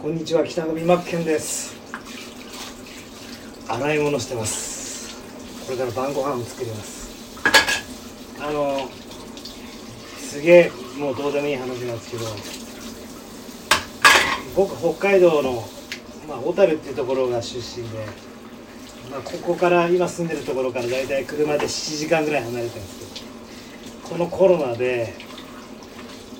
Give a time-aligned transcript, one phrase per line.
[0.00, 1.74] こんにちは北上真剣です。
[3.66, 5.16] 洗い物してます。
[5.66, 7.10] これから晩ご飯を作ります。
[8.40, 8.88] あの
[10.16, 12.24] すげえもうどうでもいい話なんですけど
[14.54, 15.68] 僕北海道の、
[16.28, 17.98] まあ、小樽っていうところが出身で、
[19.10, 23.20] まあ、ここから今住んでるところから大体車で7時間ぐらい離れてるんですけ
[24.02, 25.14] どこのコロナで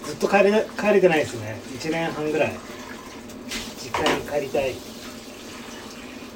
[0.04, 1.58] ずっと帰れ帰れてないですね。
[1.80, 2.73] 1年半ぐらい。
[4.34, 4.74] 帰りたい。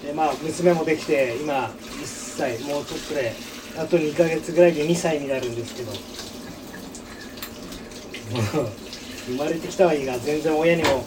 [0.05, 1.73] でまあ娘もできて今1
[2.05, 3.33] 歳もうちょっとで
[3.77, 5.93] あと2ヶ月ぐらいで2歳になるんですけど。
[9.29, 11.05] 生まれてきたはいいが全然親にも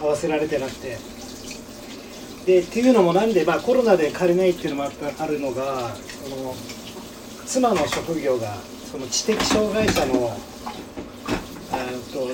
[0.00, 0.96] 合わせられてなくて。
[2.46, 6.54] でっていうのもなんで、まあ、コロナで帰れないっていうのもあるのがその
[7.44, 8.56] 妻の職業が
[8.90, 10.34] その知的障害者の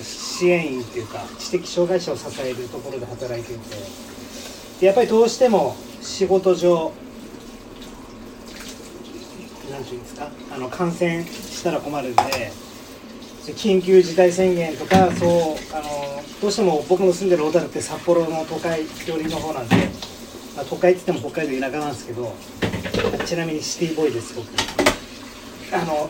[0.07, 3.77] 支援員っていうか知的障害者を支えるところで働いていて
[4.81, 6.93] でやっぱりどうしても仕事上
[9.71, 12.23] なんていうんですかあの感染したら困るんで
[13.55, 15.31] 緊急事態宣言とかそう
[15.75, 19.77] あのどうしても僕の住んでる小樽って札幌の都会寄りの方なんで、
[20.57, 22.35] まあ、都会って言っても北海道田舎なんですけど
[23.25, 24.47] ちなみにシティボーイです僕。
[25.73, 26.09] あの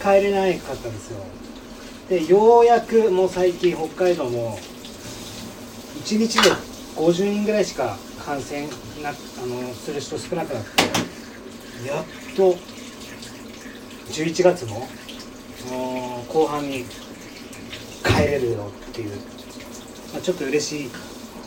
[0.00, 1.18] 帰れないかったんですよ。
[2.08, 4.56] でようやくもう最近北海道も
[6.04, 6.50] 1日で
[6.94, 8.68] 50人ぐらいしか感染
[9.02, 9.12] なあ
[9.46, 12.04] のする人少なくなってやっ
[12.36, 12.54] と
[14.12, 16.84] 11月のあー後半に
[18.04, 19.10] 帰れるよっていう、
[20.12, 20.90] まあ、ちょっと嬉しい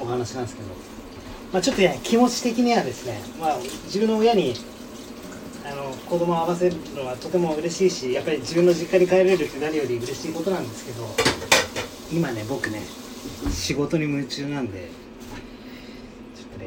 [0.01, 0.67] お話なんですけど、
[1.53, 4.55] まあ、ちょっとね気持ち的にはですね、まあ、自分の親に
[5.69, 11.07] あの子供を会わせるのはとても嬉しいしやっぱり自分の実家に帰れるって何より嬉しいことなんですけど
[12.11, 12.81] 今ね僕ね
[13.51, 14.89] 仕事に夢中なんで
[16.35, 16.65] ちょっとね、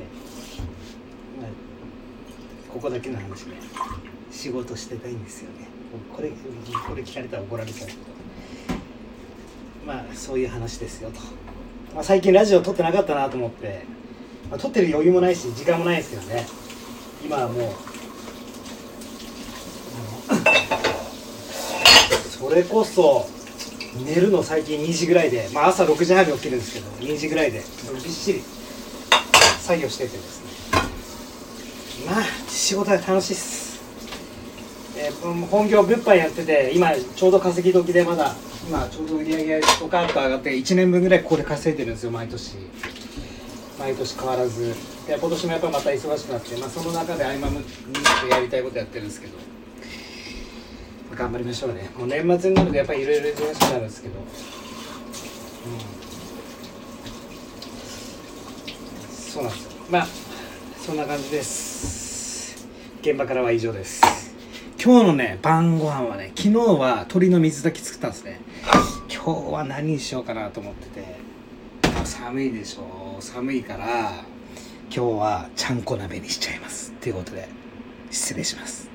[1.41, 1.51] まあ、
[2.73, 3.57] ここだけの話ね。
[4.31, 5.69] 仕事してたいんですよね。
[6.13, 7.99] これこれ聞かれたら怒られちゃうけど。
[9.87, 11.21] まあそういう話ですよと、
[11.95, 13.85] まあ、最近ラジオ撮ってなかったなと思って、
[14.51, 16.47] まあ、撮ってる余裕もないし時間もないですよね。
[17.25, 17.73] 今はもう
[22.39, 23.27] それこそ
[24.05, 28.43] 寝るの最近2時ぐらいで、まあ、朝6時半に起きるんですけど2時ぐらいでびっしり
[29.61, 30.53] 作業しててですね。
[32.07, 33.81] まあ仕事は楽しいっす、
[34.97, 38.35] えー本業物販やってて今ちょうど稼ぎ時でまだ
[38.69, 42.57] 今ちょうど売り上げとかと上がって1年分ぐらいここで稼いでるんですよ毎年。
[43.79, 44.75] 毎年変わらず。
[45.07, 47.57] で今年もやっぱまた忙しくなって、まあ、その中で合間に
[48.31, 49.35] やりたいことやってるんですけど。
[51.17, 51.91] 頑張りましょうね。
[51.97, 54.25] もう年末になるとやっぱりいろいろ忙しくなるんですけど、うん、
[59.13, 59.71] そうなんですよ。
[59.91, 60.07] まあ
[60.79, 62.67] そんな感じです。
[63.03, 64.03] 現場からは以上です。
[64.83, 68.41] 今日のね晩ご飯はね昨日は鶏の水炊き作ったんですね。
[69.09, 71.33] 今日は何にしようかなと思ってて。
[72.05, 74.25] 寒いでしょ寒いから
[74.91, 76.93] 今日はちゃんこ鍋にしちゃいます。
[76.95, 77.49] ということで
[78.11, 78.92] 失礼します。